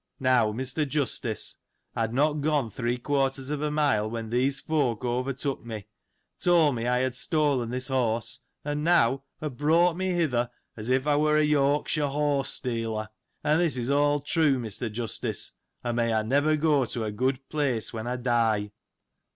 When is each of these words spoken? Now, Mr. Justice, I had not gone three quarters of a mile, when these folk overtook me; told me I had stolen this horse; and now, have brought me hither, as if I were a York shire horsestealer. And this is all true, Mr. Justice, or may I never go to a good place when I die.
Now, 0.19 0.51
Mr. 0.51 0.89
Justice, 0.89 1.57
I 1.95 2.01
had 2.01 2.11
not 2.15 2.41
gone 2.41 2.71
three 2.71 2.97
quarters 2.97 3.51
of 3.51 3.61
a 3.61 3.69
mile, 3.69 4.09
when 4.09 4.31
these 4.31 4.59
folk 4.59 5.05
overtook 5.05 5.63
me; 5.63 5.85
told 6.39 6.73
me 6.73 6.87
I 6.87 7.01
had 7.01 7.15
stolen 7.15 7.69
this 7.69 7.89
horse; 7.89 8.39
and 8.65 8.83
now, 8.83 9.25
have 9.41 9.57
brought 9.57 9.95
me 9.95 10.09
hither, 10.13 10.49
as 10.75 10.89
if 10.89 11.05
I 11.05 11.17
were 11.17 11.37
a 11.37 11.43
York 11.43 11.87
shire 11.87 12.07
horsestealer. 12.09 13.09
And 13.43 13.61
this 13.61 13.77
is 13.77 13.91
all 13.91 14.21
true, 14.21 14.57
Mr. 14.57 14.91
Justice, 14.91 15.53
or 15.85 15.93
may 15.93 16.11
I 16.11 16.23
never 16.23 16.55
go 16.57 16.85
to 16.85 17.03
a 17.03 17.11
good 17.11 17.47
place 17.47 17.93
when 17.93 18.07
I 18.07 18.15
die. 18.15 18.71